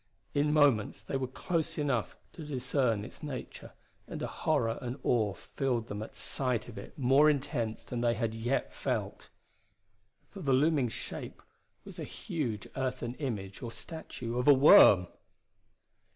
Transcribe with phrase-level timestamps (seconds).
[0.33, 3.73] In moments they were close enough to discern its nature,
[4.07, 8.15] and a horror and awe filled them at sight of it more intense than they
[8.15, 9.29] had yet felt.
[10.31, 11.43] For the looming shape
[11.85, 15.05] was a huge earthen image or statue of a worm!